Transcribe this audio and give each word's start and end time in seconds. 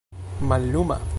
malluma 0.41 0.99